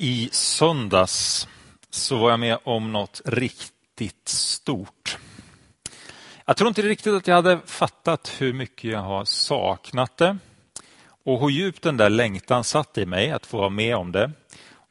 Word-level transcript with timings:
I 0.00 0.28
söndags 0.32 1.48
så 1.90 2.16
var 2.18 2.30
jag 2.30 2.40
med 2.40 2.58
om 2.64 2.92
något 2.92 3.20
riktigt 3.24 4.28
stort. 4.28 5.18
Jag 6.44 6.56
tror 6.56 6.68
inte 6.68 6.82
riktigt 6.82 7.14
att 7.14 7.26
jag 7.26 7.34
hade 7.34 7.60
fattat 7.66 8.36
hur 8.38 8.52
mycket 8.52 8.90
jag 8.90 9.00
har 9.00 9.24
saknat 9.24 10.16
det 10.16 10.38
och 11.24 11.40
hur 11.40 11.48
djupt 11.48 11.82
den 11.82 11.96
där 11.96 12.10
längtan 12.10 12.64
satt 12.64 12.98
i 12.98 13.06
mig 13.06 13.30
att 13.30 13.46
få 13.46 13.58
vara 13.58 13.68
med 13.68 13.96
om 13.96 14.12
det 14.12 14.30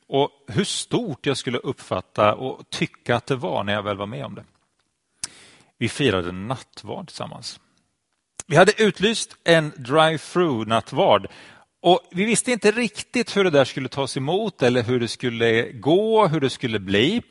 och 0.08 0.30
hur 0.48 0.64
stort 0.64 1.26
jag 1.26 1.38
skulle 1.38 1.58
uppfatta 1.58 2.36
och 2.36 2.70
tycka 2.70 3.16
att 3.16 3.26
det 3.26 3.36
var 3.36 3.64
när 3.64 3.74
jag 3.74 3.84
väl 3.84 3.98
var 3.98 4.06
med 4.06 4.26
om 4.26 4.36
det. 4.36 4.44
Vi 5.78 5.90
firade 5.90 6.32
nattvard 6.32 7.08
tillsammans. 7.08 7.60
Vi 8.48 8.56
hade 8.56 8.82
utlyst 8.82 9.36
en 9.44 9.72
drive-through 9.72 10.68
nattvard 10.68 11.28
och 11.82 12.02
vi 12.12 12.26
visste 12.26 12.52
inte 12.52 12.72
riktigt 12.72 13.38
hur 13.38 13.44
det 13.44 13.50
där 13.50 13.66
skulle 13.66 13.90
tas 13.90 14.18
emot 14.18 14.64
eller 14.64 14.84
hur 14.84 15.00
det 15.00 15.08
skulle 15.08 15.72
gå, 15.72 16.28
hur 16.28 16.40
det 16.40 16.50
skulle 16.50 16.80
bli. 16.80 17.22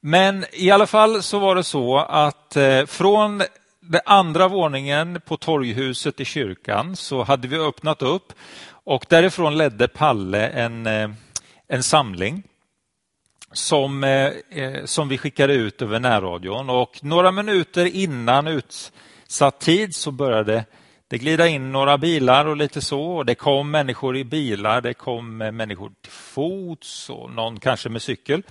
Men 0.00 0.44
i 0.52 0.70
alla 0.70 0.86
fall 0.86 1.22
så 1.22 1.38
var 1.38 1.54
det 1.54 1.64
så 1.64 1.98
att 1.98 2.56
eh, 2.56 2.86
från 2.86 3.42
den 3.80 4.00
andra 4.04 4.48
våningen 4.48 5.20
på 5.26 5.36
torghuset 5.36 6.20
i 6.20 6.24
kyrkan 6.24 6.96
så 6.96 7.22
hade 7.22 7.48
vi 7.48 7.56
öppnat 7.56 8.02
upp 8.02 8.32
och 8.84 9.06
därifrån 9.08 9.58
ledde 9.58 9.88
Palle 9.88 10.48
en, 10.48 10.86
eh, 10.86 11.10
en 11.68 11.82
samling 11.82 12.42
som, 13.52 14.04
eh, 14.04 14.84
som 14.84 15.08
vi 15.08 15.18
skickade 15.18 15.54
ut 15.54 15.82
över 15.82 16.00
närradion 16.00 16.70
och 16.70 17.04
några 17.04 17.32
minuter 17.32 17.84
innan 17.84 18.46
utsatt 18.46 19.60
tid 19.60 19.94
så 19.94 20.10
började 20.10 20.64
det 21.12 21.18
glida 21.18 21.48
in 21.48 21.72
några 21.72 21.98
bilar 21.98 22.44
och 22.44 22.56
lite 22.56 22.80
så. 22.80 23.22
Det 23.22 23.34
kom 23.34 23.70
människor 23.70 24.16
i 24.16 24.24
bilar, 24.24 24.80
det 24.80 24.94
kom 24.94 25.42
eh, 25.42 25.52
människor 25.52 25.92
till 26.02 26.12
fots 26.12 27.10
och 27.10 27.30
någon 27.30 27.60
kanske 27.60 27.88
med 27.88 28.02
cykel. 28.02 28.42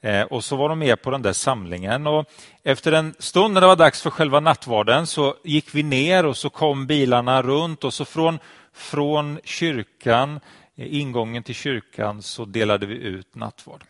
Eh, 0.00 0.22
och 0.22 0.44
så 0.44 0.56
var 0.56 0.68
de 0.68 0.78
med 0.78 1.02
på 1.02 1.10
den 1.10 1.22
där 1.22 1.32
samlingen. 1.32 2.06
Och 2.06 2.30
efter 2.62 2.92
en 2.92 3.14
stund 3.18 3.54
när 3.54 3.60
det 3.60 3.66
var 3.66 3.76
dags 3.76 4.02
för 4.02 4.10
själva 4.10 4.40
nattvarden 4.40 5.06
så 5.06 5.34
gick 5.44 5.74
vi 5.74 5.82
ner 5.82 6.26
och 6.26 6.36
så 6.36 6.50
kom 6.50 6.86
bilarna 6.86 7.42
runt 7.42 7.84
och 7.84 7.94
så 7.94 8.04
från, 8.04 8.38
från 8.72 9.40
kyrkan, 9.44 10.40
eh, 10.76 10.96
ingången 11.00 11.42
till 11.42 11.54
kyrkan, 11.54 12.22
så 12.22 12.44
delade 12.44 12.86
vi 12.86 12.94
ut 12.94 13.34
nattvard. 13.34 13.84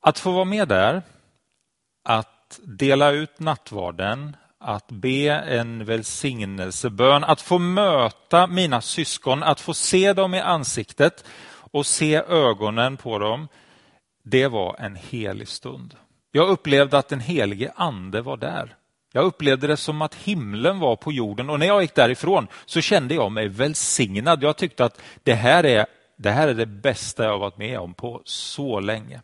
Att 0.00 0.18
få 0.18 0.30
vara 0.30 0.44
med 0.44 0.68
där, 0.68 1.02
att 2.04 2.60
dela 2.62 3.10
ut 3.10 3.40
nattvarden, 3.40 4.36
att 4.60 4.90
be 4.90 5.30
en 5.30 5.84
välsignelsebön, 5.84 7.24
att 7.24 7.40
få 7.40 7.58
möta 7.58 8.46
mina 8.46 8.80
syskon, 8.80 9.42
att 9.42 9.60
få 9.60 9.74
se 9.74 10.12
dem 10.12 10.34
i 10.34 10.40
ansiktet 10.40 11.24
och 11.70 11.86
se 11.86 12.14
ögonen 12.28 12.96
på 12.96 13.18
dem. 13.18 13.48
Det 14.22 14.46
var 14.46 14.76
en 14.78 14.96
helig 14.96 15.48
stund. 15.48 15.94
Jag 16.32 16.48
upplevde 16.48 16.98
att 16.98 17.08
den 17.08 17.20
helige 17.20 17.72
ande 17.76 18.22
var 18.22 18.36
där. 18.36 18.74
Jag 19.12 19.24
upplevde 19.24 19.66
det 19.66 19.76
som 19.76 20.02
att 20.02 20.14
himlen 20.14 20.78
var 20.78 20.96
på 20.96 21.12
jorden 21.12 21.50
och 21.50 21.58
när 21.58 21.66
jag 21.66 21.82
gick 21.82 21.94
därifrån 21.94 22.46
så 22.66 22.80
kände 22.80 23.14
jag 23.14 23.32
mig 23.32 23.48
välsignad. 23.48 24.42
Jag 24.42 24.56
tyckte 24.56 24.84
att 24.84 25.00
det 25.22 25.34
här 25.34 25.66
är 25.66 25.86
det, 26.16 26.30
här 26.30 26.48
är 26.48 26.54
det 26.54 26.66
bästa 26.66 27.24
jag 27.24 27.38
varit 27.38 27.58
med 27.58 27.78
om 27.78 27.94
på 27.94 28.22
så 28.24 28.80
länge. 28.80 29.20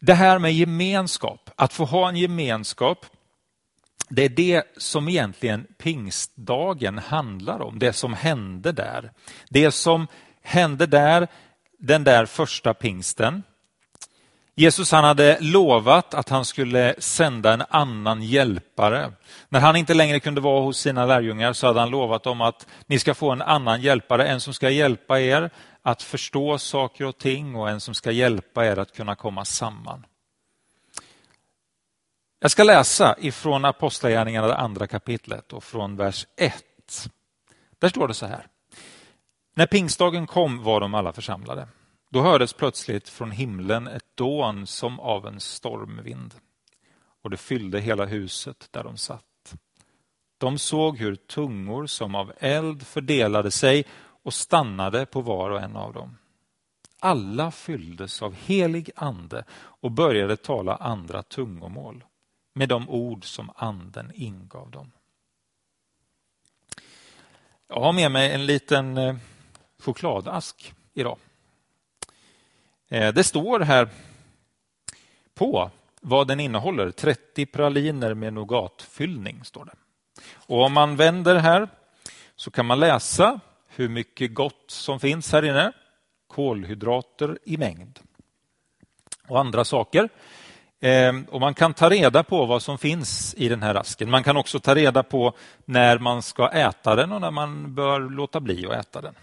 Det 0.00 0.14
här 0.14 0.38
med 0.38 0.52
gemenskap, 0.54 1.47
att 1.58 1.72
få 1.72 1.84
ha 1.84 2.08
en 2.08 2.16
gemenskap, 2.16 3.06
det 4.08 4.24
är 4.24 4.28
det 4.28 4.64
som 4.76 5.08
egentligen 5.08 5.66
pingstdagen 5.78 6.98
handlar 6.98 7.60
om, 7.60 7.78
det 7.78 7.92
som 7.92 8.14
hände 8.14 8.72
där. 8.72 9.12
Det 9.48 9.70
som 9.70 10.06
hände 10.42 10.86
där, 10.86 11.28
den 11.78 12.04
där 12.04 12.26
första 12.26 12.74
pingsten. 12.74 13.42
Jesus 14.54 14.92
han 14.92 15.04
hade 15.04 15.38
lovat 15.40 16.14
att 16.14 16.28
han 16.28 16.44
skulle 16.44 16.94
sända 16.98 17.52
en 17.52 17.62
annan 17.68 18.22
hjälpare. 18.22 19.12
När 19.48 19.60
han 19.60 19.76
inte 19.76 19.94
längre 19.94 20.20
kunde 20.20 20.40
vara 20.40 20.60
hos 20.60 20.78
sina 20.78 21.06
lärjungar 21.06 21.52
så 21.52 21.66
hade 21.66 21.80
han 21.80 21.90
lovat 21.90 22.22
dem 22.22 22.40
att 22.40 22.66
ni 22.86 22.98
ska 22.98 23.14
få 23.14 23.30
en 23.30 23.42
annan 23.42 23.80
hjälpare, 23.80 24.28
en 24.28 24.40
som 24.40 24.54
ska 24.54 24.70
hjälpa 24.70 25.20
er 25.20 25.50
att 25.82 26.02
förstå 26.02 26.58
saker 26.58 27.04
och 27.04 27.18
ting 27.18 27.54
och 27.54 27.70
en 27.70 27.80
som 27.80 27.94
ska 27.94 28.10
hjälpa 28.10 28.66
er 28.66 28.78
att 28.78 28.96
kunna 28.96 29.14
komma 29.14 29.44
samman. 29.44 30.04
Jag 32.40 32.50
ska 32.50 32.64
läsa 32.64 33.16
ifrån 33.18 33.64
Apostlagärningarna, 33.64 34.46
det 34.46 34.56
andra 34.56 34.86
kapitlet 34.86 35.52
och 35.52 35.64
från 35.64 35.96
vers 35.96 36.26
1. 36.36 36.64
Där 37.78 37.88
står 37.88 38.08
det 38.08 38.14
så 38.14 38.26
här. 38.26 38.46
När 39.54 39.66
pingstdagen 39.66 40.26
kom 40.26 40.62
var 40.62 40.80
de 40.80 40.94
alla 40.94 41.12
församlade. 41.12 41.68
Då 42.10 42.22
hördes 42.22 42.52
plötsligt 42.52 43.08
från 43.08 43.30
himlen 43.30 43.86
ett 43.86 44.16
dån 44.16 44.66
som 44.66 45.00
av 45.00 45.26
en 45.26 45.40
stormvind 45.40 46.34
och 47.22 47.30
det 47.30 47.36
fyllde 47.36 47.80
hela 47.80 48.04
huset 48.04 48.68
där 48.70 48.84
de 48.84 48.96
satt. 48.96 49.54
De 50.38 50.58
såg 50.58 50.98
hur 50.98 51.14
tungor 51.16 51.86
som 51.86 52.14
av 52.14 52.32
eld 52.38 52.86
fördelade 52.86 53.50
sig 53.50 53.84
och 54.22 54.34
stannade 54.34 55.06
på 55.06 55.20
var 55.20 55.50
och 55.50 55.60
en 55.60 55.76
av 55.76 55.92
dem. 55.92 56.16
Alla 57.00 57.50
fylldes 57.50 58.22
av 58.22 58.34
helig 58.34 58.90
ande 58.96 59.44
och 59.50 59.90
började 59.90 60.36
tala 60.36 60.76
andra 60.76 61.22
tungomål 61.22 62.04
med 62.58 62.68
de 62.68 62.88
ord 62.88 63.24
som 63.24 63.50
anden 63.56 64.12
ingav 64.14 64.70
dem. 64.70 64.92
Jag 67.68 67.80
har 67.80 67.92
med 67.92 68.10
mig 68.10 68.32
en 68.32 68.46
liten 68.46 68.98
eh, 68.98 69.16
chokladask 69.78 70.74
idag. 70.94 71.18
Eh, 72.88 73.14
det 73.14 73.24
står 73.24 73.60
här 73.60 73.88
på 75.34 75.70
vad 76.00 76.28
den 76.28 76.40
innehåller. 76.40 76.90
30 76.90 77.46
praliner 77.46 78.14
med 78.14 78.32
nougatfyllning 78.32 79.44
står 79.44 79.64
det. 79.64 79.74
Och 80.34 80.64
om 80.64 80.72
man 80.72 80.96
vänder 80.96 81.36
här 81.36 81.68
så 82.36 82.50
kan 82.50 82.66
man 82.66 82.80
läsa 82.80 83.40
hur 83.68 83.88
mycket 83.88 84.34
gott 84.34 84.64
som 84.66 85.00
finns 85.00 85.32
här 85.32 85.44
inne. 85.44 85.72
Kolhydrater 86.26 87.38
i 87.44 87.56
mängd 87.56 87.98
och 89.28 89.40
andra 89.40 89.64
saker. 89.64 90.08
Ehm, 90.80 91.24
och 91.24 91.40
Man 91.40 91.54
kan 91.54 91.74
ta 91.74 91.90
reda 91.90 92.22
på 92.22 92.46
vad 92.46 92.62
som 92.62 92.78
finns 92.78 93.34
i 93.38 93.48
den 93.48 93.62
här 93.62 93.74
asken. 93.74 94.10
Man 94.10 94.24
kan 94.24 94.36
också 94.36 94.60
ta 94.60 94.74
reda 94.74 95.02
på 95.02 95.32
när 95.64 95.98
man 95.98 96.22
ska 96.22 96.48
äta 96.48 96.94
den 96.94 97.12
och 97.12 97.20
när 97.20 97.30
man 97.30 97.74
bör 97.74 98.00
låta 98.00 98.40
bli 98.40 98.66
att 98.66 98.72
äta 98.72 99.00
den. 99.00 99.14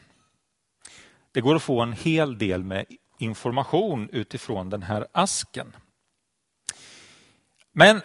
Det 1.32 1.42
går 1.42 1.56
att 1.56 1.64
få 1.64 1.82
en 1.82 1.94
hel 1.94 2.38
del 2.38 2.64
med 2.64 2.86
information 3.20 4.10
utifrån 4.12 4.70
den 4.70 4.84
här 4.84 5.08
asken. 5.12 5.76
Men 7.72 8.02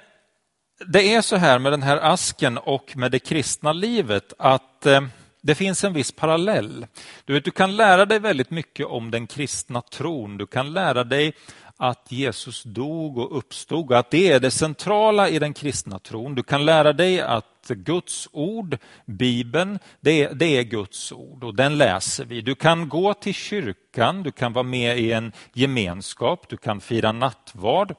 det 0.87 1.15
är 1.15 1.23
så 1.23 1.37
här 1.37 1.59
med 1.59 1.73
den 1.73 1.83
här 1.83 1.97
asken 1.97 2.59
och 2.59 2.97
med 2.97 3.11
det 3.11 3.19
kristna 3.19 3.73
livet 3.73 4.33
att 4.39 4.87
ehm, 4.87 5.11
det 5.43 5.55
finns 5.55 5.85
en 5.85 5.93
viss 5.93 6.13
parallell. 6.13 6.87
Du, 7.25 7.33
vet, 7.33 7.45
du 7.45 7.51
kan 7.51 7.77
lära 7.77 8.07
dig 8.07 8.19
väldigt 8.19 8.51
mycket 8.51 8.87
om 8.87 9.11
den 9.11 9.27
kristna 9.27 9.81
tron. 9.81 10.37
Du 10.37 10.47
kan 10.47 10.73
lära 10.73 11.05
dig 11.05 11.35
att 11.83 12.13
Jesus 12.13 12.63
dog 12.63 13.19
och 13.19 13.39
uppstod, 13.39 13.93
att 13.93 14.11
det 14.11 14.33
är 14.33 14.41
det 14.41 14.51
centrala 14.51 15.29
i 15.29 15.39
den 15.39 15.55
kristna 15.55 15.99
tron. 15.99 16.35
Du 16.35 16.43
kan 16.43 16.65
lära 16.65 16.93
dig 16.93 17.21
att 17.21 17.69
Guds 17.69 18.29
ord, 18.33 18.79
Bibeln, 19.07 19.79
det 20.01 20.23
är, 20.23 20.35
det 20.35 20.47
är 20.47 20.63
Guds 20.63 21.13
ord 21.13 21.45
och 21.45 21.55
den 21.55 21.79
läser 21.79 22.25
vi. 22.25 22.41
Du 22.41 22.55
kan 22.55 22.89
gå 22.89 23.15
till 23.15 23.35
kyrkan, 23.35 24.23
du 24.23 24.33
kan 24.33 24.53
vara 24.53 24.63
med 24.63 24.99
i 24.99 25.13
en 25.13 25.33
gemenskap, 25.53 26.49
du 26.49 26.57
kan 26.57 26.81
fira 26.81 27.13
nattvard. 27.13 27.95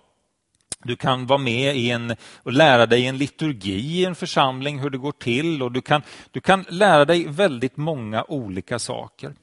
Du 0.84 0.96
kan 0.96 1.28
vara 1.28 1.40
med 1.40 1.78
i 1.78 1.92
en, 1.92 2.16
och 2.44 2.54
lära 2.54 2.86
dig 2.86 3.06
en 3.06 3.18
liturgi 3.18 4.00
i 4.00 4.06
en 4.06 4.16
församling, 4.16 4.80
hur 4.80 4.90
det 4.90 4.98
går 4.98 5.12
till. 5.12 5.64
och 5.64 5.72
du 5.72 5.82
kan, 5.82 6.02
du 6.32 6.42
kan 6.42 6.66
lära 6.70 7.06
dig 7.06 7.28
väldigt 7.28 7.78
många 7.78 8.26
olika 8.28 8.80
saker 8.80 9.34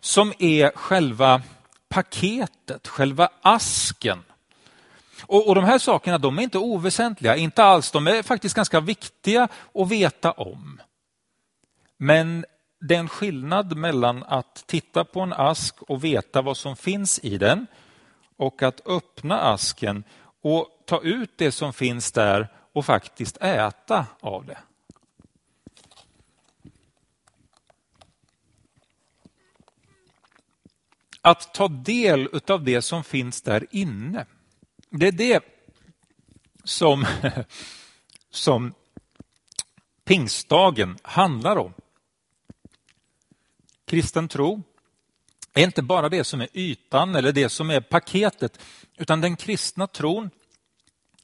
som 0.00 0.32
är 0.38 0.70
själva 0.74 1.42
paketet, 1.88 2.88
själva 2.88 3.28
asken. 3.42 4.24
Och, 5.22 5.48
och 5.48 5.54
De 5.54 5.64
här 5.64 5.78
sakerna 5.78 6.18
de 6.18 6.38
är 6.38 6.42
inte 6.42 6.58
oväsentliga, 6.58 7.36
inte 7.36 7.64
alls. 7.64 7.90
De 7.90 8.06
är 8.06 8.22
faktiskt 8.22 8.54
ganska 8.54 8.80
viktiga 8.80 9.48
att 9.74 9.88
veta 9.88 10.32
om. 10.32 10.80
Men 11.96 12.44
det 12.80 12.94
är 12.94 12.98
en 12.98 13.08
skillnad 13.08 13.76
mellan 13.76 14.24
att 14.24 14.64
titta 14.66 15.04
på 15.04 15.20
en 15.20 15.32
ask 15.32 15.82
och 15.82 16.04
veta 16.04 16.42
vad 16.42 16.56
som 16.56 16.76
finns 16.76 17.18
i 17.22 17.38
den 17.38 17.66
och 18.36 18.62
att 18.62 18.86
öppna 18.86 19.40
asken 19.40 20.04
och 20.42 20.68
ta 20.86 21.00
ut 21.02 21.30
det 21.36 21.52
som 21.52 21.72
finns 21.72 22.12
där 22.12 22.48
och 22.72 22.84
faktiskt 22.84 23.36
äta 23.36 24.06
av 24.20 24.46
det. 24.46 24.58
Att 31.20 31.54
ta 31.54 31.68
del 31.68 32.40
av 32.48 32.64
det 32.64 32.82
som 32.82 33.04
finns 33.04 33.42
där 33.42 33.66
inne. 33.70 34.26
Det 34.90 35.06
är 35.06 35.12
det 35.12 35.44
som, 36.64 37.06
som 38.30 38.74
pingstdagen 40.04 40.98
handlar 41.02 41.56
om. 41.56 41.72
kristen 43.84 44.28
tro 44.28 44.62
är 45.54 45.64
inte 45.64 45.82
bara 45.82 46.08
det 46.08 46.24
som 46.24 46.40
är 46.40 46.48
ytan 46.52 47.14
eller 47.14 47.32
det 47.32 47.48
som 47.48 47.70
är 47.70 47.80
paketet, 47.80 48.58
utan 48.96 49.20
den 49.20 49.36
kristna 49.36 49.86
tron 49.86 50.30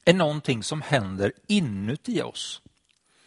är 0.05 0.13
någonting 0.13 0.63
som 0.63 0.81
händer 0.81 1.33
inuti 1.47 2.21
oss. 2.21 2.61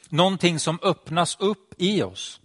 Någonting 0.09 0.59
som 0.59 0.79
öppnas 0.83 1.37
upp 1.41 1.75
i 1.79 2.03
oss. 2.03 2.41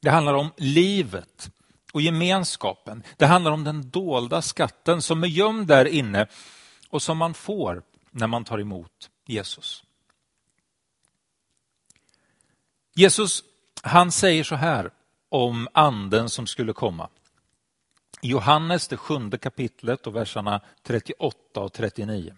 Det 0.00 0.10
handlar 0.10 0.34
om 0.34 0.50
livet 0.56 1.50
och 1.92 2.00
gemenskapen. 2.00 3.02
Det 3.16 3.26
handlar 3.26 3.50
om 3.50 3.64
den 3.64 3.90
dolda 3.90 4.42
skatten 4.42 5.02
som 5.02 5.22
är 5.22 5.28
gömd 5.28 5.66
där 5.66 5.84
inne 5.84 6.26
och 6.88 7.02
som 7.02 7.18
man 7.18 7.34
får 7.34 7.82
när 8.10 8.26
man 8.26 8.44
tar 8.44 8.58
emot 8.58 9.10
Jesus. 9.26 9.84
Jesus 12.94 13.44
han 13.82 14.12
säger 14.12 14.44
så 14.44 14.54
här 14.54 14.90
om 15.28 15.68
anden 15.72 16.28
som 16.28 16.46
skulle 16.46 16.72
komma. 16.72 17.08
I 18.22 18.28
Johannes, 18.28 18.88
det 18.88 18.96
sjunde 18.96 19.38
kapitlet 19.38 20.06
och 20.06 20.16
verserna 20.16 20.60
38 20.82 21.60
och 21.60 21.72
39. 21.72 22.36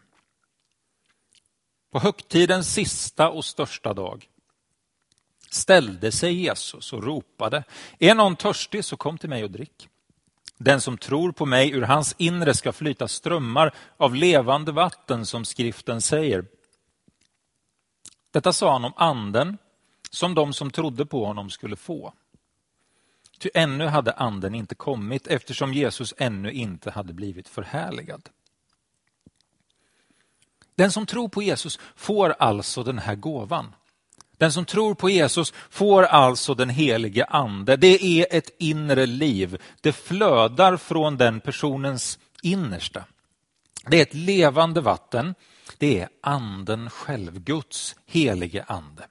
På 1.91 1.99
högtidens 1.99 2.75
sista 2.75 3.31
och 3.31 3.44
största 3.44 3.94
dag 3.94 4.29
ställde 5.50 6.12
sig 6.12 6.32
Jesus 6.32 6.93
och 6.93 7.05
ropade, 7.05 7.64
är 7.99 8.14
någon 8.14 8.37
törstig 8.37 8.85
så 8.85 8.97
kom 8.97 9.19
till 9.19 9.29
mig 9.29 9.44
och 9.44 9.50
drick. 9.50 9.88
Den 10.56 10.81
som 10.81 10.99
tror 10.99 11.32
på 11.32 11.47
mig, 11.47 11.70
ur 11.70 11.82
hans 11.82 12.14
inre 12.19 12.55
ska 12.55 12.73
flyta 12.73 13.08
strömmar 13.08 13.75
av 13.97 14.14
levande 14.14 14.73
vatten 14.73 15.26
som 15.26 15.44
skriften 15.44 16.00
säger. 16.00 16.44
Detta 18.31 18.52
sa 18.52 18.73
han 18.73 18.85
om 18.85 18.93
anden 18.97 19.58
som 20.11 20.35
de 20.35 20.52
som 20.52 20.70
trodde 20.70 21.06
på 21.06 21.26
honom 21.26 21.50
skulle 21.50 21.76
få. 21.76 22.12
Ty 23.38 23.50
ännu 23.55 23.87
hade 23.87 24.12
anden 24.12 24.55
inte 24.55 24.75
kommit 24.75 25.26
eftersom 25.26 25.73
Jesus 25.73 26.14
ännu 26.19 26.53
inte 26.53 26.91
hade 26.91 27.12
blivit 27.12 27.49
förhärligad. 27.49 28.29
Den 30.75 30.93
som 30.93 31.06
tror 31.06 31.29
på 31.29 31.43
Jesus 31.43 31.79
får 31.96 32.31
alltså 32.31 32.82
den 32.82 32.99
här 32.99 33.14
gåvan. 33.14 33.75
Den 34.40 34.52
som 34.52 34.64
tror 34.64 34.94
på 34.94 35.10
Jesus 35.10 35.52
får 35.70 36.02
alltså 36.02 36.54
den 36.54 36.69
helige 36.69 37.25
ande. 37.25 37.76
Det 37.76 38.04
är 38.04 38.26
ett 38.31 38.50
inre 38.58 39.06
liv. 39.06 39.62
Det 39.81 39.92
flödar 39.92 40.76
från 40.76 41.16
den 41.16 41.40
personens 41.40 42.19
innersta. 42.42 43.04
Det 43.87 43.98
är 43.98 44.02
ett 44.02 44.14
levande 44.14 44.81
vatten. 44.81 45.34
Det 45.78 46.00
är 46.00 46.08
anden 46.20 46.90
själv, 46.90 47.40
Guds 47.40 47.96
helige 48.06 48.64
ande. 48.69 49.06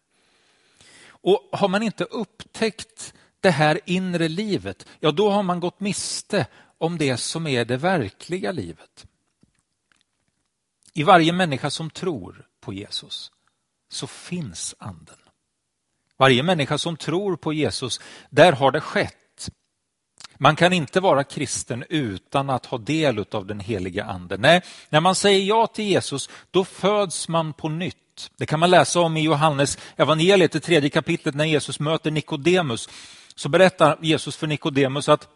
Och 1.10 1.50
har 1.52 1.68
man 1.68 1.84
inte 1.84 2.04
upptäckt 2.04 3.14
det 3.40 3.52
här 3.52 3.80
inre 3.86 4.28
livet, 4.28 4.88
ja 5.00 5.12
då 5.12 5.30
har 5.30 5.44
man 5.44 5.60
gått 5.60 5.80
miste 5.80 6.48
om 6.78 6.98
det 6.98 7.18
som 7.18 7.48
är 7.48 7.66
det 7.66 7.78
verkliga 7.78 8.52
livet. 8.52 9.06
I 10.94 11.04
varje 11.04 11.34
människa 11.34 11.70
som 11.70 11.90
tror 11.90 12.48
på 12.62 12.74
Jesus 12.74 13.32
så 13.90 14.08
finns 14.08 14.76
anden. 14.80 15.18
Varje 16.18 16.44
människa 16.44 16.78
som 16.78 16.98
tror 16.98 17.36
på 17.36 17.54
Jesus, 17.54 18.00
där 18.30 18.52
har 18.54 18.72
det 18.72 18.82
skett. 18.82 19.16
Man 20.38 20.56
kan 20.56 20.74
inte 20.74 21.00
vara 21.00 21.24
kristen 21.24 21.84
utan 21.90 22.50
att 22.50 22.66
ha 22.66 22.78
del 22.78 23.26
av 23.32 23.46
den 23.46 23.60
heliga 23.60 24.06
anden. 24.06 24.42
Nej, 24.42 24.62
när 24.90 25.00
man 25.00 25.16
säger 25.16 25.46
ja 25.46 25.68
till 25.68 25.86
Jesus, 25.86 26.30
då 26.52 26.66
föds 26.66 27.28
man 27.28 27.54
på 27.54 27.70
nytt. 27.70 28.32
Det 28.38 28.46
kan 28.46 28.60
man 28.60 28.70
läsa 28.70 29.00
om 29.00 29.18
i 29.18 29.22
Johannes 29.22 29.78
evangeliet, 29.96 30.52
det 30.52 30.60
tredje 30.60 30.90
kapitlet, 30.90 31.36
när 31.36 31.46
Jesus 31.46 31.80
möter 31.80 32.12
Nikodemus. 32.12 32.90
Så 33.36 33.50
berättar 33.50 33.98
Jesus 34.02 34.36
för 34.36 34.48
Nikodemus 34.48 35.10
att 35.10 35.28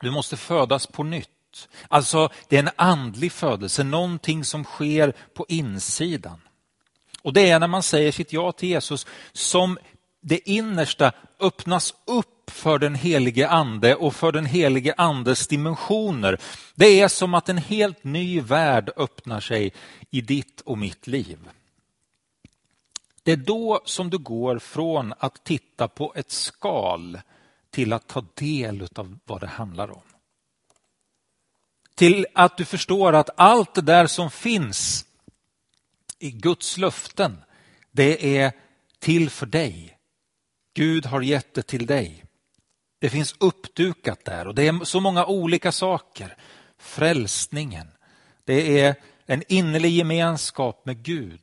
du 0.00 0.10
måste 0.10 0.36
födas 0.36 0.86
på 0.86 1.02
nytt. 1.02 1.68
Alltså, 1.88 2.28
det 2.48 2.56
är 2.56 2.62
en 2.62 2.70
andlig 2.76 3.32
födelse, 3.32 3.84
någonting 3.84 4.44
som 4.44 4.64
sker 4.64 5.12
på 5.34 5.46
insidan. 5.48 6.40
Och 7.22 7.32
det 7.32 7.50
är 7.50 7.58
när 7.58 7.68
man 7.68 7.82
säger 7.82 8.12
sitt 8.12 8.32
ja 8.32 8.52
till 8.52 8.68
Jesus 8.68 9.06
som 9.32 9.78
det 10.20 10.50
innersta 10.50 11.12
öppnas 11.40 11.94
upp 12.04 12.50
för 12.50 12.78
den 12.78 12.94
helige 12.94 13.48
ande 13.48 13.94
och 13.94 14.14
för 14.14 14.32
den 14.32 14.46
helige 14.46 14.94
andes 14.96 15.46
dimensioner. 15.46 16.40
Det 16.74 17.00
är 17.00 17.08
som 17.08 17.34
att 17.34 17.48
en 17.48 17.58
helt 17.58 18.04
ny 18.04 18.40
värld 18.40 18.90
öppnar 18.96 19.40
sig 19.40 19.72
i 20.10 20.20
ditt 20.20 20.60
och 20.60 20.78
mitt 20.78 21.06
liv. 21.06 21.38
Det 23.22 23.32
är 23.32 23.36
då 23.36 23.80
som 23.84 24.10
du 24.10 24.18
går 24.18 24.58
från 24.58 25.14
att 25.18 25.44
titta 25.44 25.88
på 25.88 26.12
ett 26.16 26.30
skal 26.30 27.20
till 27.70 27.92
att 27.92 28.06
ta 28.06 28.24
del 28.34 28.88
av 28.94 29.18
vad 29.24 29.40
det 29.40 29.46
handlar 29.46 29.90
om. 29.90 30.02
Till 31.94 32.26
att 32.34 32.56
du 32.56 32.64
förstår 32.64 33.12
att 33.12 33.30
allt 33.36 33.74
det 33.74 33.80
där 33.80 34.06
som 34.06 34.30
finns 34.30 35.06
i 36.20 36.30
Guds 36.30 36.78
löften, 36.78 37.44
det 37.90 38.38
är 38.38 38.52
till 38.98 39.30
för 39.30 39.46
dig. 39.46 39.96
Gud 40.74 41.06
har 41.06 41.22
gett 41.22 41.54
det 41.54 41.62
till 41.62 41.86
dig. 41.86 42.24
Det 42.98 43.10
finns 43.10 43.34
uppdukat 43.38 44.24
där 44.24 44.48
och 44.48 44.54
det 44.54 44.66
är 44.66 44.84
så 44.84 45.00
många 45.00 45.26
olika 45.26 45.72
saker. 45.72 46.36
Frälsningen, 46.78 47.86
det 48.44 48.80
är 48.80 48.94
en 49.26 49.42
innerlig 49.48 49.90
gemenskap 49.90 50.86
med 50.86 51.02
Gud. 51.02 51.40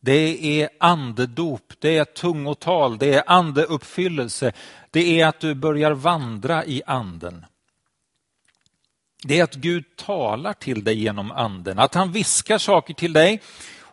Det 0.00 0.60
är 0.62 0.68
andedop, 0.80 1.72
det 1.78 1.98
är 1.98 2.04
tungotal, 2.04 2.98
det 2.98 3.14
är 3.14 3.24
andeuppfyllelse. 3.26 4.52
Det 4.90 5.20
är 5.20 5.26
att 5.26 5.40
du 5.40 5.54
börjar 5.54 5.92
vandra 5.92 6.64
i 6.64 6.82
anden. 6.86 7.46
Det 9.22 9.38
är 9.38 9.44
att 9.44 9.54
Gud 9.54 9.96
talar 9.96 10.52
till 10.52 10.84
dig 10.84 11.02
genom 11.02 11.30
anden, 11.30 11.78
att 11.78 11.94
han 11.94 12.12
viskar 12.12 12.58
saker 12.58 12.94
till 12.94 13.12
dig 13.12 13.42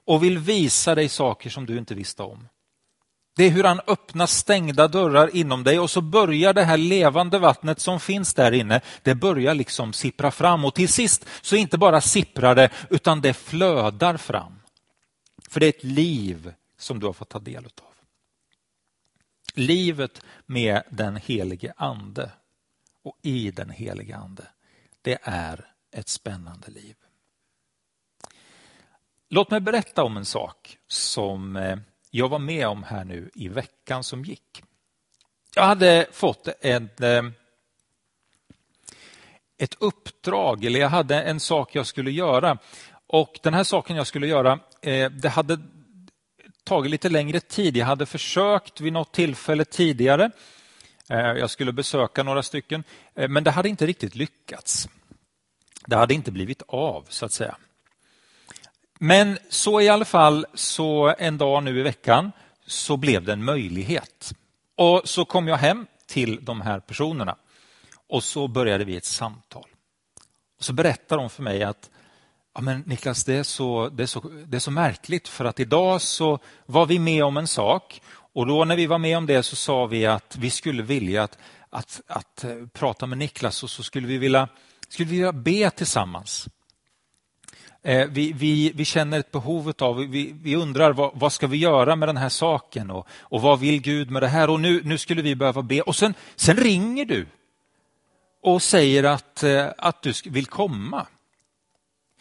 och 0.06 0.24
vill 0.24 0.38
visa 0.38 0.96
dig 0.96 1.10
saker 1.10 1.50
som 1.50 1.66
du 1.66 1.78
inte 1.78 1.96
visste 1.96 2.24
om. 2.24 2.48
Det 3.36 3.44
är 3.44 3.50
hur 3.50 3.64
han 3.64 3.82
öppnar 3.88 4.26
stängda 4.26 4.88
dörrar 4.88 5.36
inom 5.36 5.64
dig 5.64 5.80
och 5.80 5.92
så 5.92 6.02
börjar 6.02 6.54
det 6.54 6.64
här 6.64 6.78
levande 6.78 7.40
vattnet 7.40 7.80
som 7.80 8.00
finns 8.00 8.34
där 8.34 8.52
inne, 8.52 8.82
det 9.02 9.16
börjar 9.16 9.56
liksom 9.56 9.94
sippra 9.94 10.32
fram 10.32 10.66
och 10.66 10.76
till 10.76 10.90
sist 10.90 11.26
så 11.42 11.56
inte 11.56 11.78
bara 11.78 12.02
sipprar 12.02 12.56
det 12.56 12.70
utan 12.90 13.22
det 13.22 13.34
flödar 13.34 14.18
fram. 14.18 14.62
För 15.50 15.60
det 15.60 15.66
är 15.66 15.70
ett 15.70 15.84
liv 15.84 16.54
som 16.78 17.00
du 17.00 17.06
har 17.06 17.14
fått 17.14 17.30
ta 17.30 17.40
del 17.40 17.66
av. 17.66 17.72
Livet 19.54 20.22
med 20.46 20.84
den 20.90 21.16
helige 21.16 21.74
ande 21.78 22.32
och 23.04 23.18
i 23.22 23.52
den 23.52 23.70
helige 23.70 24.18
ande, 24.18 24.48
det 25.02 25.18
är 25.24 25.66
ett 25.92 26.10
spännande 26.10 26.72
liv. 26.72 26.96
Låt 29.34 29.52
mig 29.52 29.60
berätta 29.60 30.04
om 30.04 30.18
en 30.18 30.26
sak 30.26 30.78
som 30.88 31.56
eh, 31.56 31.78
jag 32.10 32.30
var 32.30 32.40
med 32.40 32.68
om 32.68 32.84
här 32.84 33.06
nu 33.06 33.30
i 33.34 33.48
veckan 33.48 34.04
som 34.04 34.24
gick. 34.24 34.64
Jag 35.56 35.64
hade 35.64 36.08
fått 36.12 36.48
en, 36.62 36.90
eh, 37.00 37.24
ett 39.58 39.76
uppdrag, 39.80 40.66
eller 40.66 40.80
jag 40.80 40.90
hade 40.90 41.22
en 41.22 41.40
sak 41.40 41.76
jag 41.76 41.88
skulle 41.88 42.12
göra. 42.12 42.58
Och 43.08 43.40
Den 43.44 43.54
här 43.54 43.64
saken 43.64 43.96
jag 43.96 44.08
skulle 44.08 44.28
göra, 44.28 44.60
eh, 44.82 45.12
det 45.12 45.30
hade 45.30 45.60
tagit 46.64 46.92
lite 46.92 47.10
längre 47.10 47.40
tid. 47.40 47.78
Jag 47.78 47.86
hade 47.86 48.06
försökt 48.06 48.82
vid 48.82 48.94
något 48.94 49.14
tillfälle 49.14 49.66
tidigare. 49.66 50.32
Jag 51.08 51.50
skulle 51.50 51.72
besöka 51.72 52.24
några 52.24 52.44
stycken, 52.44 52.84
men 53.14 53.44
det 53.44 53.52
hade 53.52 53.70
inte 53.70 53.86
riktigt 53.86 54.16
lyckats. 54.16 54.90
Det 55.86 55.96
hade 55.96 56.14
inte 56.14 56.32
blivit 56.32 56.62
av, 56.68 57.06
så 57.10 57.26
att 57.26 57.32
säga. 57.32 57.58
Men 59.04 59.38
så 59.50 59.82
i 59.82 59.90
alla 59.90 60.06
fall, 60.06 60.46
så 60.54 61.16
en 61.18 61.38
dag 61.38 61.64
nu 61.64 61.80
i 61.80 61.84
veckan 61.84 62.32
så 62.68 62.98
blev 62.98 63.24
det 63.24 63.34
en 63.34 63.44
möjlighet. 63.44 64.34
Och 64.76 65.02
så 65.06 65.26
kom 65.26 65.48
jag 65.48 65.58
hem 65.58 65.86
till 66.08 66.46
de 66.46 66.62
här 66.62 66.80
personerna 66.80 67.36
och 68.10 68.24
så 68.24 68.48
började 68.48 68.84
vi 68.84 68.98
ett 68.98 69.06
samtal. 69.06 69.66
Och 70.58 70.64
så 70.64 70.74
berättar 70.74 71.18
de 71.18 71.30
för 71.30 71.44
mig 71.44 71.64
att 71.64 71.90
ja, 72.56 72.62
men 72.62 72.84
Niklas, 72.86 73.24
det 73.24 73.34
är, 73.34 73.44
så, 73.44 73.90
det, 73.90 74.04
är 74.04 74.08
så, 74.08 74.20
det 74.46 74.58
är 74.58 74.60
så 74.60 74.72
märkligt 74.72 75.28
för 75.28 75.46
att 75.46 75.60
idag 75.60 76.02
så 76.02 76.40
var 76.66 76.86
vi 76.86 77.00
med 77.00 77.24
om 77.24 77.38
en 77.38 77.48
sak 77.48 78.02
och 78.34 78.48
då 78.48 78.66
när 78.66 78.76
vi 78.76 78.86
var 78.86 78.98
med 78.98 79.18
om 79.18 79.26
det 79.26 79.44
så 79.44 79.56
sa 79.56 79.86
vi 79.86 80.06
att 80.06 80.36
vi 80.40 80.50
skulle 80.50 80.84
vilja 80.84 81.24
att, 81.24 81.38
att, 81.70 82.02
att 82.08 82.44
eh, 82.44 82.56
prata 82.74 83.06
med 83.06 83.18
Niklas 83.18 83.64
och 83.64 83.70
så 83.70 83.84
skulle 83.84 84.08
vi 84.08 84.18
vilja, 84.18 84.48
skulle 84.90 85.10
vi 85.10 85.16
vilja 85.16 85.34
be 85.34 85.70
tillsammans. 85.70 86.48
Eh, 87.84 88.08
vi, 88.10 88.34
vi, 88.34 88.72
vi, 88.76 88.86
känner 88.86 89.20
ett 89.20 89.32
behov 89.32 89.74
av, 89.80 89.98
vi, 89.98 90.36
vi 90.42 90.56
undrar 90.56 90.94
vad, 90.94 91.12
vad, 91.14 91.34
ska 91.34 91.48
vi 91.48 91.58
göra 91.58 91.96
med 91.96 92.10
den 92.10 92.18
här 92.18 92.30
saken 92.30 92.92
och, 92.92 93.08
och 93.20 93.42
vad 93.42 93.60
vill 93.60 93.82
Gud 93.82 94.12
med 94.12 94.24
det 94.24 94.28
här 94.28 94.50
och 94.50 94.60
nu, 94.60 94.82
nu 94.84 94.98
skulle 94.98 95.22
vi 95.22 95.36
behöva 95.36 95.62
be. 95.62 95.82
Och 95.82 95.96
sen, 95.96 96.14
sen 96.36 96.58
ringer 96.58 97.06
du 97.06 97.28
och 98.44 98.62
säger 98.62 99.04
att, 99.04 99.44
eh, 99.44 99.66
att 99.78 100.02
du 100.02 100.14
vill 100.26 100.46
komma. 100.46 101.08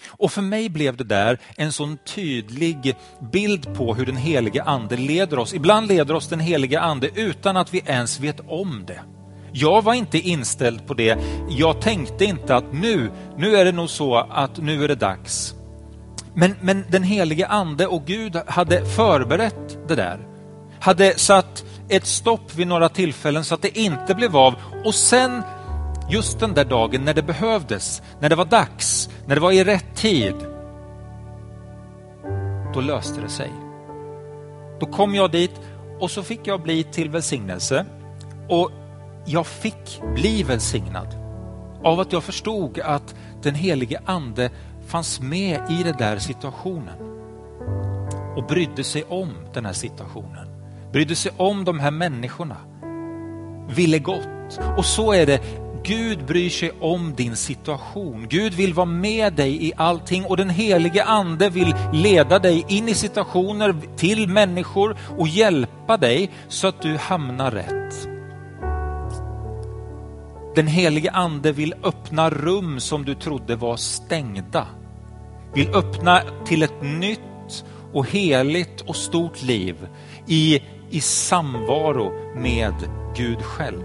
Och 0.07 0.33
för 0.33 0.43
mig 0.43 0.69
blev 0.69 0.97
det 0.97 1.05
där 1.05 1.39
en 1.57 1.73
sån 1.73 1.99
tydlig 2.05 2.95
bild 3.33 3.75
på 3.75 3.95
hur 3.95 4.07
den 4.07 4.17
helige 4.17 4.63
ande 4.63 4.97
leder 4.97 5.39
oss. 5.39 5.55
Ibland 5.55 5.89
leder 5.89 6.15
oss 6.15 6.29
den 6.29 6.41
helige 6.41 6.81
ande 6.81 7.11
utan 7.15 7.57
att 7.57 7.75
vi 7.75 7.83
ens 7.87 8.21
vet 8.21 8.41
om 8.47 8.85
det. 8.87 9.01
Jag 9.53 9.83
var 9.83 9.95
inte 9.95 10.19
inställd 10.19 10.87
på 10.87 10.95
det. 10.95 11.19
Jag 11.49 11.81
tänkte 11.81 12.25
inte 12.25 12.57
att 12.57 12.73
nu, 12.73 13.11
nu 13.37 13.57
är 13.57 13.65
det 13.65 13.73
nog 13.73 13.91
så 13.91 14.17
att 14.17 14.59
nu 14.59 14.85
är 14.85 14.89
det 14.89 14.95
dags. 14.95 15.55
Men, 16.35 16.55
men 16.61 16.85
den 16.89 17.03
helige 17.03 17.47
ande 17.47 17.87
och 17.87 18.05
Gud 18.07 18.37
hade 18.47 18.87
förberett 18.87 19.79
det 19.89 19.95
där. 19.95 20.19
Hade 20.81 21.19
satt 21.19 21.65
ett 21.89 22.07
stopp 22.07 22.55
vid 22.55 22.67
några 22.67 22.89
tillfällen 22.89 23.45
så 23.45 23.55
att 23.55 23.63
det 23.63 23.79
inte 23.79 24.15
blev 24.15 24.37
av. 24.37 24.55
Och 24.85 24.95
sen, 24.95 25.43
just 26.11 26.41
den 26.41 26.55
där 26.55 26.65
dagen 26.65 27.05
när 27.05 27.15
det 27.15 27.23
behövdes, 27.23 28.03
när 28.21 28.29
det 28.29 28.37
var 28.37 28.45
dags, 28.45 29.11
när 29.27 29.35
det 29.35 29.41
var 29.41 29.53
i 29.53 29.65
rätt 29.65 29.97
tid, 29.97 30.35
då 32.75 32.81
löste 32.81 33.21
det 33.21 33.29
sig. 33.29 33.51
Då 34.81 34.87
kom 34.87 35.15
jag 35.15 35.31
dit 35.31 35.61
och 36.01 36.11
så 36.11 36.23
fick 36.23 36.41
jag 36.47 36.63
bli 36.63 36.85
till 36.85 37.11
välsignelse. 37.11 37.85
Och 38.49 38.71
jag 39.25 39.47
fick 39.47 40.03
bli 40.15 40.43
välsignad 40.43 41.07
av 41.85 42.01
att 42.01 42.13
jag 42.13 42.25
förstod 42.25 42.81
att 42.81 43.15
den 43.43 43.55
helige 43.55 44.01
ande 44.05 44.51
fanns 44.87 45.21
med 45.21 45.61
i 45.71 45.83
den 45.83 45.97
där 45.97 46.19
situationen 46.19 47.11
och 48.37 48.47
brydde 48.47 48.85
sig 48.85 49.05
om 49.05 49.31
den 49.55 49.67
här 49.67 49.73
situationen. 49.73 50.49
Brydde 50.93 51.15
sig 51.15 51.33
om 51.37 51.65
de 51.65 51.81
här 51.81 51.91
människorna. 51.91 52.57
Ville 53.75 53.99
gott. 53.99 54.61
Och 54.77 54.85
så 54.85 55.13
är 55.13 55.27
det 55.27 55.41
Gud 55.83 56.27
bryr 56.27 56.51
sig 56.51 56.73
om 56.81 57.15
din 57.17 57.37
situation. 57.37 58.27
Gud 58.29 58.55
vill 58.55 58.75
vara 58.75 58.87
med 58.87 59.33
dig 59.33 59.67
i 59.67 59.73
allting 59.77 60.25
och 60.25 60.37
den 60.37 60.51
helige 60.51 61.05
ande 61.05 61.51
vill 61.51 61.75
leda 61.93 62.39
dig 62.39 62.65
in 62.69 62.89
i 62.89 62.95
situationer 62.95 63.75
till 63.97 64.29
människor 64.29 64.97
och 65.19 65.29
hjälpa 65.29 65.97
dig 65.97 66.31
så 66.49 66.69
att 66.69 66.83
du 66.83 66.97
hamnar 66.97 67.51
rätt. 67.51 68.20
Den 70.55 70.67
helige 70.67 71.11
ande 71.11 71.53
vill 71.53 71.75
öppna 71.83 72.31
rum 72.31 72.81
som 72.81 73.05
du 73.05 73.15
trodde 73.15 73.57
var 73.57 73.77
stängda. 73.77 74.67
Vill 75.55 75.75
öppna 75.75 76.21
till 76.47 76.63
ett 76.63 76.83
nytt 76.83 77.65
och 77.93 78.07
heligt 78.07 78.81
och 78.81 78.97
stort 78.97 79.43
liv 79.43 79.89
i, 80.27 80.61
i 80.91 81.01
samvaro 81.01 82.13
med 82.37 82.75
Gud 83.17 83.43
själv. 83.43 83.85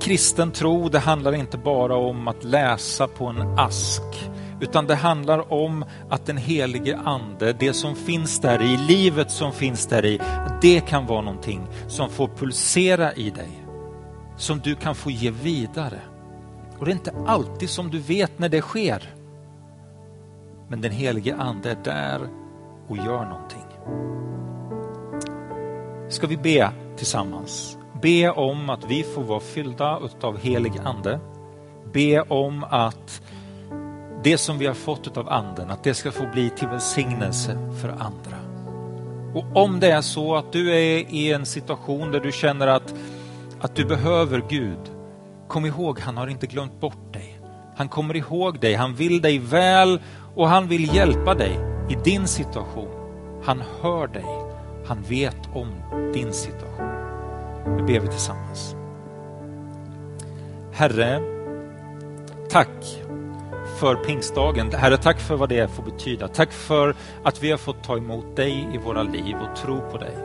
Kristen 0.00 0.52
tro, 0.52 0.88
det 0.88 0.98
handlar 0.98 1.34
inte 1.34 1.58
bara 1.58 1.96
om 1.96 2.28
att 2.28 2.44
läsa 2.44 3.08
på 3.08 3.26
en 3.26 3.58
ask, 3.58 4.30
utan 4.60 4.86
det 4.86 4.94
handlar 4.94 5.52
om 5.52 5.84
att 6.10 6.26
den 6.26 6.36
helige 6.36 6.96
ande, 6.96 7.52
det 7.52 7.72
som 7.72 7.94
finns 7.94 8.40
där 8.40 8.62
i, 8.62 8.76
livet 8.76 9.30
som 9.30 9.52
finns 9.52 9.86
där 9.86 10.04
i, 10.04 10.20
det 10.62 10.80
kan 10.80 11.06
vara 11.06 11.20
någonting 11.20 11.66
som 11.88 12.10
får 12.10 12.28
pulsera 12.28 13.12
i 13.12 13.30
dig 13.30 13.65
som 14.36 14.58
du 14.58 14.74
kan 14.74 14.94
få 14.94 15.10
ge 15.10 15.30
vidare. 15.30 16.00
Och 16.78 16.84
det 16.84 16.90
är 16.90 16.94
inte 16.94 17.14
alltid 17.26 17.70
som 17.70 17.90
du 17.90 17.98
vet 17.98 18.38
när 18.38 18.48
det 18.48 18.60
sker. 18.60 19.14
Men 20.68 20.80
den 20.80 20.92
helige 20.92 21.36
ande 21.36 21.70
är 21.70 21.78
där 21.84 22.20
och 22.88 22.96
gör 22.96 23.24
någonting. 23.24 23.62
Ska 26.08 26.26
vi 26.26 26.36
be 26.36 26.70
tillsammans? 26.96 27.78
Be 28.02 28.30
om 28.30 28.70
att 28.70 28.90
vi 28.90 29.02
får 29.02 29.22
vara 29.22 29.40
fyllda 29.40 30.00
av 30.20 30.38
helig 30.38 30.72
ande. 30.84 31.20
Be 31.92 32.20
om 32.20 32.64
att 32.64 33.22
det 34.22 34.38
som 34.38 34.58
vi 34.58 34.66
har 34.66 34.74
fått 34.74 35.16
av 35.16 35.28
anden, 35.28 35.70
att 35.70 35.84
det 35.84 35.94
ska 35.94 36.12
få 36.12 36.26
bli 36.26 36.50
till 36.50 36.68
välsignelse 36.68 37.58
för 37.80 37.88
andra. 37.88 38.36
Och 39.34 39.64
om 39.64 39.80
det 39.80 39.90
är 39.90 40.00
så 40.00 40.36
att 40.36 40.52
du 40.52 40.70
är 40.70 41.14
i 41.14 41.32
en 41.32 41.46
situation 41.46 42.12
där 42.12 42.20
du 42.20 42.32
känner 42.32 42.66
att 42.66 42.94
att 43.60 43.76
du 43.76 43.84
behöver 43.84 44.42
Gud, 44.48 44.78
kom 45.48 45.66
ihåg, 45.66 46.00
han 46.00 46.16
har 46.16 46.26
inte 46.26 46.46
glömt 46.46 46.80
bort 46.80 47.12
dig. 47.12 47.40
Han 47.76 47.88
kommer 47.88 48.16
ihåg 48.16 48.60
dig, 48.60 48.74
han 48.74 48.94
vill 48.94 49.22
dig 49.22 49.38
väl 49.38 50.00
och 50.34 50.48
han 50.48 50.68
vill 50.68 50.94
hjälpa 50.94 51.34
dig 51.34 51.58
i 51.90 51.94
din 51.94 52.26
situation. 52.26 52.88
Han 53.44 53.62
hör 53.82 54.06
dig, 54.06 54.26
han 54.86 55.02
vet 55.02 55.40
om 55.54 55.68
din 56.14 56.32
situation. 56.32 56.90
Nu 57.76 57.82
ber 57.82 58.00
vi 58.00 58.08
tillsammans. 58.08 58.76
Herre, 60.72 61.20
tack 62.50 63.02
för 63.78 63.94
pingstdagen. 63.94 64.72
Herre, 64.72 64.96
tack 64.96 65.20
för 65.20 65.36
vad 65.36 65.48
det 65.48 65.70
får 65.70 65.82
betyda. 65.82 66.28
Tack 66.28 66.52
för 66.52 66.94
att 67.22 67.42
vi 67.42 67.50
har 67.50 67.58
fått 67.58 67.84
ta 67.84 67.96
emot 67.96 68.36
dig 68.36 68.68
i 68.74 68.78
våra 68.78 69.02
liv 69.02 69.36
och 69.36 69.56
tro 69.56 69.80
på 69.90 69.98
dig. 69.98 70.16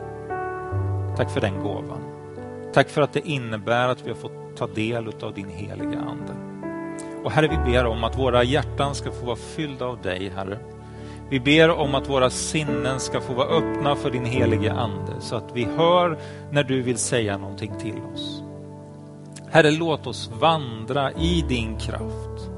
Tack 1.16 1.30
för 1.30 1.40
den 1.40 1.62
gåvan. 1.62 2.11
Tack 2.72 2.88
för 2.88 3.02
att 3.02 3.12
det 3.12 3.28
innebär 3.28 3.88
att 3.88 4.06
vi 4.06 4.10
har 4.10 4.16
fått 4.16 4.56
ta 4.56 4.66
del 4.66 5.08
av 5.22 5.34
din 5.34 5.48
heliga 5.48 6.00
Ande. 6.00 6.32
Och 7.24 7.30
Herre, 7.30 7.48
vi 7.48 7.72
ber 7.72 7.86
om 7.86 8.04
att 8.04 8.18
våra 8.18 8.44
hjärtan 8.44 8.94
ska 8.94 9.12
få 9.12 9.26
vara 9.26 9.36
fyllda 9.36 9.84
av 9.86 10.02
dig, 10.02 10.32
Herre. 10.36 10.58
Vi 11.30 11.40
ber 11.40 11.70
om 11.70 11.94
att 11.94 12.08
våra 12.08 12.30
sinnen 12.30 13.00
ska 13.00 13.20
få 13.20 13.32
vara 13.32 13.48
öppna 13.48 13.96
för 13.96 14.10
din 14.10 14.24
helige 14.24 14.72
Ande, 14.72 15.12
så 15.20 15.36
att 15.36 15.50
vi 15.54 15.64
hör 15.64 16.18
när 16.50 16.64
du 16.64 16.82
vill 16.82 16.98
säga 16.98 17.38
någonting 17.38 17.72
till 17.78 18.00
oss. 18.14 18.42
Herre, 19.50 19.70
låt 19.70 20.06
oss 20.06 20.30
vandra 20.40 21.12
i 21.12 21.44
din 21.48 21.78
kraft. 21.78 22.50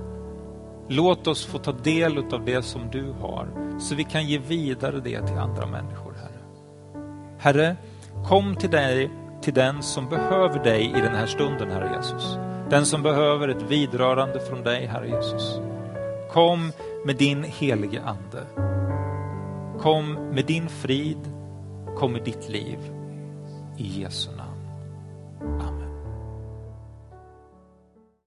Låt 0.89 1.27
oss 1.27 1.47
få 1.47 1.59
ta 1.59 1.73
del 1.73 2.19
av 2.19 2.45
det 2.45 2.63
som 2.63 2.91
du 2.91 3.15
har, 3.21 3.49
så 3.81 3.95
vi 3.95 4.05
kan 4.05 4.27
ge 4.27 4.39
vidare 4.39 5.01
det 5.01 5.27
till 5.27 5.39
andra 5.39 5.67
människor, 5.67 6.15
Herre. 6.15 6.41
Herre, 7.39 7.77
kom 8.29 8.57
till 8.57 8.71
dig 8.71 9.11
till 9.45 9.55
den 9.55 9.83
som 9.83 10.09
behöver 10.09 10.65
dig 10.65 10.85
i 10.85 11.01
den 11.01 11.15
här 11.15 11.27
stunden, 11.27 11.71
Herre 11.71 11.97
Jesus. 11.97 12.39
Den 12.71 12.87
som 12.87 13.03
behöver 13.03 13.49
ett 13.49 13.63
vidrörande 13.63 14.41
från 14.41 14.63
dig, 14.63 14.87
Herre 14.87 15.09
Jesus. 15.09 15.61
Kom 16.33 16.73
med 17.05 17.17
din 17.17 17.45
helige 17.45 18.03
Ande. 18.03 18.43
Kom 19.81 20.13
med 20.13 20.47
din 20.47 20.69
frid, 20.69 21.19
kom 21.97 22.13
med 22.13 22.23
ditt 22.25 22.49
liv. 22.49 22.79
I 23.77 24.01
Jesu 24.01 24.31
namn. 24.37 25.61
Amen. 25.61 25.74